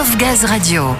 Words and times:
Of 0.00 0.16
Gaz 0.16 0.44
Radio. 0.44 0.96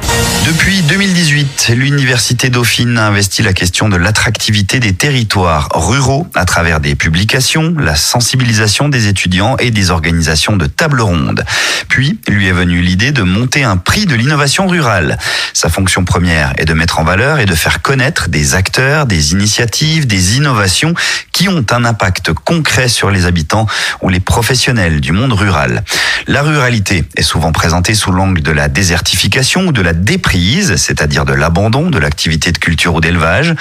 Depuis 0.47 0.83
2018, 0.83 1.73
l'Université 1.75 2.49
Dauphine 2.49 2.97
a 2.99 3.07
investi 3.07 3.43
la 3.43 3.53
question 3.53 3.89
de 3.89 3.97
l'attractivité 3.97 4.79
des 4.79 4.93
territoires 4.93 5.69
ruraux 5.75 6.29
à 6.35 6.45
travers 6.45 6.79
des 6.79 6.95
publications, 6.95 7.75
la 7.79 7.97
sensibilisation 7.97 8.89
des 8.89 9.09
étudiants 9.09 9.57
et 9.57 9.71
des 9.73 9.91
organisations 9.91 10.57
de 10.57 10.67
tables 10.67 11.01
rondes. 11.01 11.45
Puis, 11.89 12.21
lui 12.29 12.47
est 12.47 12.53
venue 12.53 12.83
l'idée 12.83 13.11
de 13.11 13.23
monter 13.23 13.65
un 13.65 13.77
prix 13.77 14.07
de 14.07 14.15
l'innovation 14.15 14.69
rurale. 14.69 15.19
Sa 15.55 15.69
fonction 15.69 16.05
première 16.05 16.53
est 16.59 16.65
de 16.65 16.75
mettre 16.75 17.01
en 17.01 17.05
valeur 17.05 17.41
et 17.41 17.47
de 17.47 17.55
faire 17.55 17.83
connaître 17.83 18.29
des 18.29 18.55
acteurs, 18.55 19.07
des 19.07 19.33
initiatives, 19.33 20.07
des 20.07 20.37
innovations 20.37 20.95
qui 21.33 21.49
ont 21.49 21.65
un 21.71 21.85
impact 21.85 22.33
concret 22.33 22.89
sur 22.89 23.11
les 23.11 23.27
habitants 23.27 23.67
ou 24.03 24.09
les 24.09 24.21
professionnels 24.21 25.01
du 25.01 25.13
monde 25.13 25.33
rural. 25.33 25.85
La 26.27 26.41
ruralité 26.41 27.05
est 27.17 27.23
souvent 27.23 27.53
présentée 27.53 27.95
sous 27.95 28.11
l'angle 28.11 28.41
de 28.41 28.51
la 28.51 28.69
désertification 28.69 29.67
ou 29.67 29.73
de 29.73 29.83
la 29.83 29.93
déprise, 29.93 30.77
c'est-à-dire 30.77 31.27
de 31.27 31.35
l'abandon 31.35 31.91
de 31.91 31.99
l'activité 31.99 32.51
de 32.51 32.57
culture 32.57 32.95
ou 32.95 33.01
d'élevage. 33.03 33.55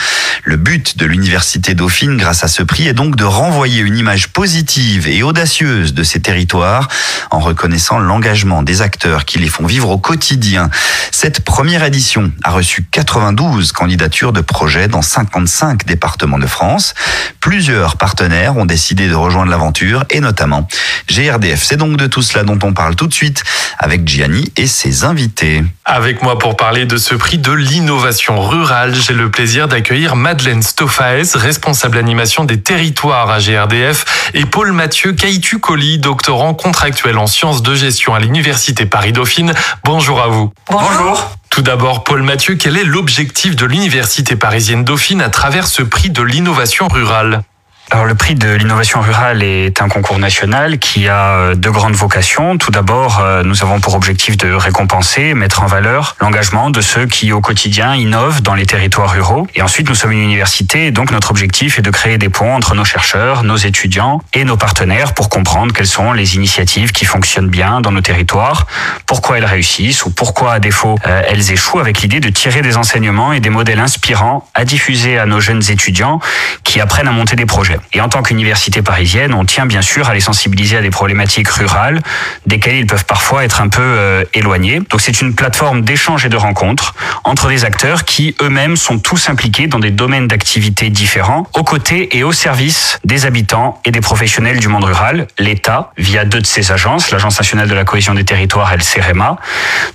Le 0.45 0.55
but 0.55 0.97
de 0.97 1.05
l'Université 1.05 1.73
Dauphine, 1.75 2.15
grâce 2.15 2.45
à 2.45 2.47
ce 2.47 2.63
prix, 2.63 2.87
est 2.87 2.93
donc 2.93 3.17
de 3.17 3.25
renvoyer 3.25 3.81
une 3.81 3.97
image 3.97 4.29
positive 4.29 5.09
et 5.09 5.23
audacieuse 5.23 5.93
de 5.93 6.03
ces 6.03 6.21
territoires 6.21 6.87
en 7.31 7.39
reconnaissant 7.39 7.99
l'engagement 7.99 8.63
des 8.63 8.81
acteurs 8.81 9.25
qui 9.25 9.39
les 9.39 9.49
font 9.49 9.65
vivre 9.65 9.89
au 9.89 9.97
quotidien. 9.97 10.69
Cette 11.11 11.41
première 11.41 11.83
édition 11.83 12.31
a 12.43 12.51
reçu 12.51 12.85
92 12.89 13.73
candidatures 13.73 14.31
de 14.31 14.41
projets 14.41 14.87
dans 14.87 15.01
55 15.01 15.85
départements 15.85 16.39
de 16.39 16.47
France. 16.47 16.93
Plusieurs 17.43 17.97
partenaires 17.97 18.55
ont 18.55 18.63
décidé 18.63 19.09
de 19.09 19.15
rejoindre 19.15 19.51
l'aventure 19.51 20.05
et 20.09 20.21
notamment 20.21 20.65
GRDF. 21.09 21.61
C'est 21.61 21.75
donc 21.75 21.97
de 21.97 22.07
tout 22.07 22.21
cela 22.21 22.45
dont 22.45 22.57
on 22.63 22.71
parle 22.71 22.95
tout 22.95 23.05
de 23.05 23.13
suite 23.13 23.43
avec 23.77 24.07
Gianni 24.07 24.53
et 24.55 24.65
ses 24.65 25.03
invités. 25.03 25.61
Avec 25.83 26.23
moi 26.23 26.39
pour 26.39 26.55
parler 26.55 26.85
de 26.85 26.95
ce 26.95 27.15
prix 27.15 27.39
de 27.39 27.51
l'innovation 27.51 28.41
rurale, 28.41 28.95
j'ai 28.95 29.11
le 29.11 29.29
plaisir 29.29 29.67
d'accueillir 29.67 30.15
Madeleine 30.15 30.63
Stoffaes, 30.63 31.35
responsable 31.35 31.97
animation 31.97 32.45
des 32.45 32.61
territoires 32.61 33.29
à 33.29 33.39
GRDF, 33.39 34.31
et 34.33 34.45
Paul 34.45 34.71
Mathieu 34.71 35.11
Caïtu-Colli, 35.11 35.97
doctorant 35.97 36.53
contractuel 36.53 37.17
en 37.17 37.27
sciences 37.27 37.61
de 37.61 37.75
gestion 37.75 38.15
à 38.15 38.21
l'Université 38.21 38.85
Paris-Dauphine. 38.85 39.53
Bonjour 39.83 40.21
à 40.21 40.27
vous. 40.27 40.53
Bonjour. 40.71 41.29
Tout 41.53 41.61
d'abord, 41.61 42.03
Paul 42.03 42.23
Mathieu, 42.23 42.55
quel 42.55 42.77
est 42.77 42.83
l'objectif 42.83 43.55
de 43.55 43.67
l'Université 43.67 44.35
parisienne 44.35 44.83
Dauphine 44.83 45.21
à 45.21 45.29
travers 45.29 45.67
ce 45.67 45.83
prix 45.83 46.09
de 46.09 46.23
l'innovation 46.23 46.87
rurale? 46.87 47.43
Alors 47.91 48.05
le 48.05 48.15
prix 48.15 48.33
de 48.33 48.49
l'innovation 48.49 49.01
rurale 49.01 49.43
est 49.43 49.81
un 49.81 49.87
concours 49.87 50.17
national 50.17 50.79
qui 50.79 51.07
a 51.07 51.27
euh, 51.35 51.55
deux 51.55 51.69
grandes 51.69 51.93
vocations. 51.93 52.57
Tout 52.57 52.71
d'abord, 52.71 53.19
euh, 53.19 53.43
nous 53.43 53.61
avons 53.61 53.79
pour 53.79 53.93
objectif 53.93 54.35
de 54.35 54.51
récompenser, 54.51 55.35
mettre 55.35 55.61
en 55.61 55.67
valeur 55.67 56.15
l'engagement 56.19 56.71
de 56.71 56.81
ceux 56.81 57.05
qui 57.05 57.31
au 57.31 57.41
quotidien 57.41 57.93
innovent 57.93 58.41
dans 58.41 58.55
les 58.55 58.65
territoires 58.65 59.11
ruraux. 59.11 59.47
Et 59.53 59.61
ensuite, 59.61 59.89
nous 59.89 59.95
sommes 59.95 60.11
une 60.11 60.23
université, 60.23 60.89
donc 60.89 61.11
notre 61.11 61.29
objectif 61.29 61.77
est 61.77 61.83
de 61.83 61.91
créer 61.91 62.17
des 62.17 62.29
ponts 62.29 62.55
entre 62.55 62.73
nos 62.73 62.85
chercheurs, 62.85 63.43
nos 63.43 63.57
étudiants 63.57 64.21
et 64.33 64.43
nos 64.43 64.57
partenaires 64.57 65.13
pour 65.13 65.29
comprendre 65.29 65.71
quelles 65.71 65.85
sont 65.85 66.13
les 66.13 66.35
initiatives 66.35 66.93
qui 66.93 67.05
fonctionnent 67.05 67.49
bien 67.49 67.79
dans 67.79 67.91
nos 67.91 68.01
territoires, 68.01 68.65
pourquoi 69.05 69.37
elles 69.37 69.45
réussissent 69.45 70.05
ou 70.05 70.09
pourquoi 70.09 70.53
à 70.53 70.59
défaut 70.59 70.97
euh, 71.05 71.21
elles 71.27 71.51
échouent, 71.51 71.79
avec 71.79 72.01
l'idée 72.01 72.21
de 72.21 72.29
tirer 72.29 72.63
des 72.63 72.75
enseignements 72.75 73.33
et 73.33 73.39
des 73.39 73.51
modèles 73.51 73.79
inspirants 73.79 74.47
à 74.55 74.65
diffuser 74.65 75.19
à 75.19 75.27
nos 75.27 75.39
jeunes 75.39 75.61
étudiants 75.69 76.19
qui 76.63 76.81
apprennent 76.81 77.07
à 77.07 77.11
monter 77.11 77.35
des 77.35 77.45
projets. 77.45 77.72
Et 77.93 78.01
en 78.01 78.09
tant 78.09 78.21
qu'université 78.21 78.81
parisienne, 78.81 79.33
on 79.33 79.45
tient 79.45 79.65
bien 79.65 79.81
sûr 79.81 80.09
à 80.09 80.13
les 80.13 80.19
sensibiliser 80.19 80.77
à 80.77 80.81
des 80.81 80.89
problématiques 80.89 81.49
rurales, 81.49 82.01
desquelles 82.45 82.75
ils 82.75 82.87
peuvent 82.87 83.05
parfois 83.05 83.43
être 83.43 83.61
un 83.61 83.69
peu 83.69 83.81
euh, 83.81 84.23
éloignés. 84.33 84.81
Donc 84.89 85.01
c'est 85.01 85.21
une 85.21 85.35
plateforme 85.35 85.81
d'échange 85.81 86.25
et 86.25 86.29
de 86.29 86.37
rencontres 86.37 86.95
entre 87.23 87.49
des 87.49 87.65
acteurs 87.65 88.05
qui 88.05 88.35
eux-mêmes 88.41 88.77
sont 88.77 88.99
tous 88.99 89.29
impliqués 89.29 89.67
dans 89.67 89.79
des 89.79 89.91
domaines 89.91 90.27
d'activité 90.27 90.89
différents, 90.89 91.47
aux 91.53 91.63
côtés 91.63 92.17
et 92.17 92.23
au 92.23 92.31
service 92.31 92.99
des 93.03 93.25
habitants 93.25 93.81
et 93.85 93.91
des 93.91 94.01
professionnels 94.01 94.59
du 94.59 94.67
monde 94.67 94.83
rural, 94.83 95.27
l'État, 95.39 95.91
via 95.97 96.25
deux 96.25 96.41
de 96.41 96.45
ses 96.45 96.71
agences, 96.71 97.11
l'Agence 97.11 97.37
nationale 97.39 97.67
de 97.67 97.73
la 97.73 97.85
cohésion 97.85 98.13
des 98.13 98.25
territoires 98.25 98.73
et 98.73 98.79
CEREMA, 98.79 99.37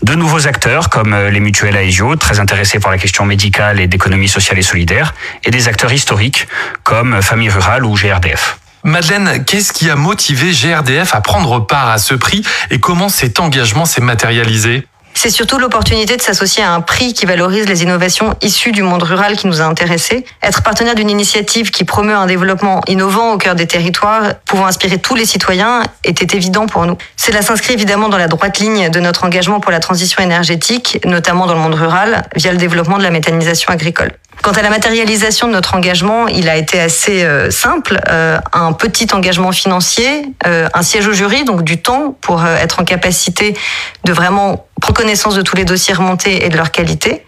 de 0.03 0.15
nouveaux 0.15 0.47
acteurs 0.47 0.88
comme 0.88 1.12
euh, 1.12 1.31
les 1.31 1.41
mutuelles 1.41 1.77
AESIO, 1.77 2.17
très 2.17 2.41
intéressés 2.41 2.81
par 2.81 2.91
la 2.91 2.99
question 2.99 3.25
médicale 3.25 3.81
et 3.81 3.87
d'économie 3.87 4.28
sociale 4.28 4.59
et 4.59 4.62
solidaire, 4.62 5.15
et 5.44 5.50
des 5.50 5.69
acteurs 5.69 5.93
historiques 5.93 6.49
comme 6.83 7.15
euh, 7.15 7.22
Famille 7.22 7.50
Rurale 7.50 7.68
ou 7.84 7.95
GRDF. 7.95 8.59
Madeleine, 8.84 9.45
qu'est-ce 9.45 9.73
qui 9.73 9.91
a 9.91 9.97
motivé 9.97 10.53
GRDF 10.53 11.15
à 11.15 11.21
prendre 11.21 11.61
part 11.61 11.89
à 11.89 11.99
ce 11.99 12.15
prix 12.15 12.43
et 12.71 12.79
comment 12.79 13.09
cet 13.09 13.41
engagement 13.41 13.84
s'est 13.84 14.01
matérialisé? 14.01 14.87
C'est 15.19 15.31
surtout 15.31 15.59
l'opportunité 15.59 16.17
de 16.17 16.23
s'associer 16.23 16.62
à 16.62 16.73
un 16.73 16.81
prix 16.81 17.12
qui 17.12 17.27
valorise 17.27 17.67
les 17.67 17.83
innovations 17.83 18.37
issues 18.41 18.71
du 18.71 18.84
monde 18.84 19.03
rural 19.03 19.37
qui 19.37 19.49
nous 19.49 19.61
a 19.61 19.65
intéressés. 19.65 20.25
Être 20.45 20.62
partenaire 20.62 20.95
d'une 20.95 21.11
initiative 21.11 21.73
qui 21.73 21.83
promeut 21.83 22.15
un 22.15 22.27
développement 22.27 22.83
innovant 22.87 23.33
au 23.33 23.37
cœur 23.37 23.56
des 23.56 23.67
territoires, 23.67 24.34
pouvant 24.45 24.67
inspirer 24.67 24.99
tous 24.99 25.17
les 25.17 25.27
citoyens, 25.27 25.83
était 26.05 26.37
évident 26.37 26.67
pour 26.67 26.87
nous. 26.87 26.97
Cela 27.17 27.43
s'inscrit 27.43 27.75
évidemment 27.75 28.09
dans 28.09 28.17
la 28.17 28.29
droite 28.29 28.61
ligne 28.61 28.91
de 28.91 29.01
notre 29.01 29.25
engagement 29.25 29.59
pour 29.59 29.73
la 29.73 29.81
transition 29.81 30.23
énergétique, 30.23 31.01
notamment 31.05 31.47
dans 31.47 31.55
le 31.55 31.61
monde 31.61 31.75
rural, 31.75 32.23
via 32.37 32.53
le 32.53 32.59
développement 32.59 32.97
de 32.97 33.03
la 33.03 33.11
méthanisation 33.11 33.73
agricole. 33.73 34.12
Quant 34.43 34.53
à 34.53 34.62
la 34.62 34.71
matérialisation 34.71 35.49
de 35.49 35.53
notre 35.53 35.75
engagement, 35.75 36.29
il 36.29 36.49
a 36.49 36.56
été 36.56 36.81
assez 36.81 37.25
euh, 37.25 37.50
simple. 37.50 37.99
Euh, 38.09 38.39
un 38.53 38.73
petit 38.73 39.09
engagement 39.12 39.50
financier, 39.50 40.23
euh, 40.47 40.69
un 40.75 40.83
siège 40.83 41.09
au 41.09 41.12
jury, 41.12 41.45
donc 41.45 41.65
du 41.65 41.83
temps 41.83 42.17
pour 42.21 42.45
être 42.47 42.81
en 42.81 42.85
capacité 42.85 43.56
de 44.05 44.12
vraiment 44.12 44.69
prendre 44.81 44.99
connaissance 45.09 45.37
de 45.37 45.43
tous 45.43 45.57
les 45.57 45.65
dossiers 45.65 45.95
remontés 45.95 46.45
et 46.45 46.51
de 46.51 46.57
leur 46.59 46.71
qualité. 46.71 47.25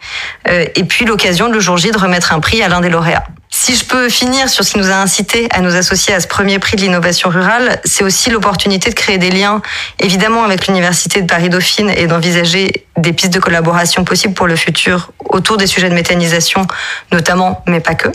et 0.47 0.85
puis 0.85 1.07
l'occasion 1.07 1.49
le 1.49 1.61
jour 1.61 1.79
J 1.79 1.91
de 1.93 1.99
remettre 1.99 2.35
un 2.35 2.41
prix 2.41 2.63
à 2.63 2.69
l'un 2.69 2.83
des 2.83 2.91
lauréats. 2.91 3.25
Si 3.49 3.75
je 3.75 3.85
peux 3.85 4.09
finir 4.09 4.49
sur 4.49 4.65
ce 4.65 4.73
qui 4.73 4.79
nous 4.79 4.91
a 4.91 4.95
incité 4.95 5.49
à 5.51 5.61
nous 5.61 5.75
associer 5.75 6.15
à 6.15 6.21
ce 6.21 6.29
premier 6.29 6.59
prix 6.59 6.77
de 6.77 6.83
l'innovation 6.83 7.31
rurale, 7.31 7.81
c'est 7.85 8.05
aussi 8.05 8.31
l'opportunité 8.31 8.91
de 8.91 8.95
créer 8.95 9.19
des 9.19 9.31
liens, 9.31 9.61
évidemment, 9.99 10.45
avec 10.45 10.67
l'Université 10.67 11.21
de 11.21 11.27
Paris-Dauphine 11.27 11.91
et 11.91 12.07
d'envisager 12.07 12.87
des 13.01 13.13
pistes 13.13 13.33
de 13.33 13.41
collaboration 13.41 14.05
possibles 14.05 14.35
pour 14.35 14.47
le 14.47 14.57
futur 14.57 15.13
autour 15.29 15.57
des 15.57 15.67
sujets 15.67 15.89
de 15.89 15.95
méthanisation, 15.95 16.67
notamment, 17.13 17.63
mais 17.67 17.81
pas 17.81 17.95
que. 17.95 18.09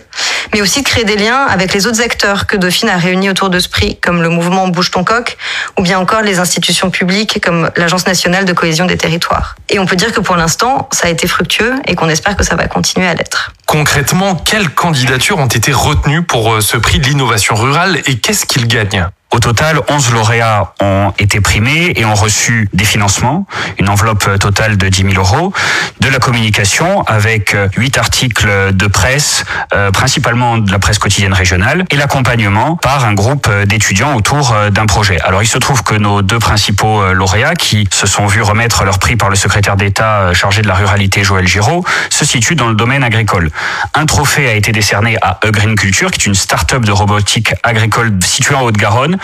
Mais 0.54 0.62
aussi 0.62 0.82
de 0.82 0.88
créer 0.88 1.04
des 1.04 1.16
liens 1.16 1.46
avec 1.46 1.74
les 1.74 1.88
autres 1.88 2.02
acteurs 2.02 2.48
que 2.48 2.58
Dauphine 2.58 2.90
a 2.90 2.98
réunis 2.98 3.30
autour 3.30 3.50
de 3.50 3.60
ce 3.60 3.70
prix, 3.70 3.98
comme 4.00 4.22
le 4.22 4.30
mouvement 4.30 4.68
Bouge 4.68 4.92
ton 4.92 5.04
coq, 5.04 5.38
ou 5.78 5.82
bien 5.82 6.00
encore 6.00 6.22
les 6.22 6.40
institutions 6.40 6.90
publiques 6.90 7.40
comme 7.44 7.70
l'Agence 7.76 8.08
nationale 8.08 8.46
de 8.46 8.54
cohésion 8.54 8.86
des 8.86 8.98
territoires. 8.98 9.56
Et 9.70 9.80
on 9.80 9.86
peut 9.86 9.96
dire 9.96 10.12
que 10.12 10.22
pour 10.22 10.36
l'instant, 10.36 10.90
ça 10.92 11.08
a 11.08 11.10
été 11.10 11.28
fructueux 11.28 11.74
et 11.88 11.96
qu'on 11.96 12.10
espère 12.10 12.36
que 12.36 12.44
ça 12.44 12.56
va 12.56 12.68
continuer 12.68 13.08
à 13.08 13.14
l'être. 13.14 13.54
Concrètement, 13.66 14.36
quelles 14.36 14.70
candidatures 14.70 15.38
ont 15.38 15.48
été 15.48 15.72
retenues 15.72 16.24
pour 16.24 16.54
euh, 16.54 16.62
ce 16.62 16.78
prix 16.78 17.00
de 17.00 17.06
l'innovation 17.06 17.56
rurale 17.56 18.00
et 18.06 18.18
qu'est-ce 18.18 18.46
qu'il 18.46 18.68
gagne? 18.68 19.08
Au 19.32 19.40
total, 19.40 19.82
11 19.90 20.14
lauréats 20.14 20.74
ont 20.80 21.12
été 21.20 21.42
primés 21.42 21.92
et 21.98 22.06
ont 22.06 22.16
reçu 22.16 22.70
des 22.74 22.86
financements, 22.86 23.46
une 23.80 23.90
enveloppe 23.90 24.40
totale 24.40 24.78
de 24.78 24.88
10 24.88 25.12
000 25.12 25.14
euros, 25.16 25.52
de 26.00 26.08
la 26.08 26.20
communication 26.20 27.02
avec 27.02 27.56
8 27.76 27.98
articles 27.98 28.48
de 28.74 28.88
presse, 28.88 29.44
euh, 29.74 29.92
principalement 29.92 30.58
de 30.58 30.72
la 30.72 30.80
presse 30.80 31.00
quotidienne 31.00 31.34
régionale, 31.34 31.86
et 31.90 31.98
l'accompagnement 31.98 32.78
par 32.78 33.04
un 33.04 33.14
groupe 33.14 33.50
d'étudiants 33.66 34.16
autour 34.16 34.54
euh, 34.54 34.70
d'un 34.70 34.86
projet. 34.86 35.20
Alors 35.22 35.44
il 35.44 35.48
se 35.48 35.58
trouve 35.58 35.84
que 35.84 35.96
nos 35.96 36.22
deux 36.22 36.40
principaux 36.40 37.02
euh, 37.02 37.12
lauréats, 37.12 37.56
qui 37.56 37.88
se 37.92 38.08
sont 38.08 38.28
vus 38.28 38.42
remettre 38.42 38.86
leur 38.86 39.00
prix 39.00 39.18
par 39.18 39.30
le 39.30 39.36
secrétaire 39.36 39.76
d'État 39.76 40.34
chargé 40.34 40.62
de 40.62 40.68
la 40.68 40.76
ruralité 40.76 41.24
Joël 41.24 41.48
Giraud, 41.48 41.84
se 42.10 42.24
situent 42.24 42.56
dans 42.56 42.70
le 42.70 42.76
domaine 42.76 43.04
agricole. 43.04 43.52
Un 43.96 44.06
trophée 44.06 44.48
a 44.48 44.54
été 44.54 44.72
décerné 44.72 45.18
à 45.22 45.40
Green 45.46 45.76
Culture, 45.76 46.12
qui 46.12 46.22
est 46.22 46.26
une 46.26 46.36
start-up 46.36 46.86
de 46.86 46.92
robotique 46.92 47.54
agricole 47.64 48.18
située 48.24 48.56
en 48.56 48.62
Haute-Garonne, 48.62 49.15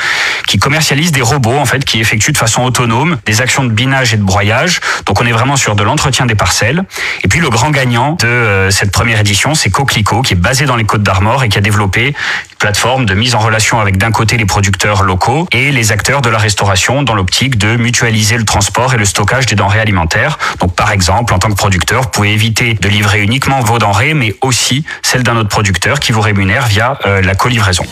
qui 0.47 0.57
commercialise 0.57 1.12
des 1.12 1.22
robots 1.22 1.57
en 1.57 1.66
fait 1.66 1.85
qui 1.85 2.00
effectuent 2.00 2.31
de 2.31 2.38
façon 2.38 2.63
autonome 2.63 3.18
des 3.25 3.41
actions 3.41 3.63
de 3.63 3.72
binage 3.72 4.13
et 4.13 4.18
de 4.18 4.24
broyage. 4.24 4.79
Donc 5.06 5.22
on 5.22 5.25
est 5.25 5.31
vraiment 5.31 5.56
sur 5.56 5.75
de 5.75 5.83
l'entretien 5.83 6.25
des 6.25 6.36
parcelles. 6.36 6.83
Et 7.24 7.27
puis 7.27 7.39
le 7.39 7.50
grand 7.50 7.71
gagnant 7.71 8.13
de 8.13 8.27
euh, 8.27 8.71
cette 8.71 8.92
première 8.92 9.19
édition, 9.19 9.56
c'est 9.56 9.69
Coquelicot 9.69 10.21
qui 10.21 10.33
est 10.33 10.38
basé 10.38 10.65
dans 10.65 10.75
les 10.75 10.86
Côtes 10.86 11.04
d'Armor 11.04 11.44
et 11.44 11.50
qui 11.50 11.57
a 11.57 11.62
développé 11.62 12.07
une 12.07 12.57
plateforme 12.60 13.06
de 13.06 13.13
mise 13.13 13.36
en 13.36 13.39
relation 13.39 13.80
avec 13.80 13.98
d'un 13.98 14.12
côté 14.12 14.38
les 14.38 14.45
producteurs 14.45 15.04
locaux 15.04 15.48
et 15.51 15.71
les 15.71 15.92
acteurs 15.92 16.21
de 16.21 16.30
la 16.30 16.38
restauration 16.38 17.04
dans 17.04 17.15
l'optique 17.15 17.57
de 17.57 17.75
mutualiser 17.77 18.38
le 18.38 18.45
transport 18.45 18.94
et 18.94 18.98
le 18.98 19.06
stockage 19.06 19.45
des 19.45 19.56
denrées 19.56 19.80
alimentaires. 19.80 20.38
Donc 20.60 20.75
par 20.75 20.92
exemple, 20.92 21.33
en 21.33 21.39
tant 21.39 21.50
que 21.50 21.56
producteur, 21.56 22.04
vous 22.04 22.10
pouvez 22.10 22.33
éviter 22.33 22.74
de 22.74 22.89
livrer 22.89 23.21
uniquement 23.21 23.60
vos 23.62 23.80
denrées 23.80 24.13
mais 24.13 24.36
aussi 24.42 24.83
celles 25.01 25.24
d'un 25.24 25.38
autre 25.38 25.50
producteur 25.50 26.00
qui 26.00 26.12
vous 26.12 26.21
rémunère 26.21 26.68
via 26.68 26.98
euh, 27.06 27.21
la 27.21 27.36
co-livraison. 27.36 27.86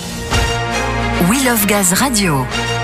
We 1.27 1.44
Love 1.44 1.68
Gaz 1.68 1.92
Radio. 2.00 2.78